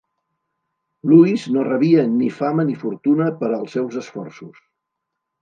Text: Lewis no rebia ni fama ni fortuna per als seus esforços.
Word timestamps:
Lewis 1.11 1.43
no 1.55 1.65
rebia 1.67 2.05
ni 2.15 2.31
fama 2.39 2.65
ni 2.71 2.79
fortuna 2.85 3.29
per 3.43 3.53
als 3.59 3.79
seus 3.79 4.01
esforços. 4.03 4.67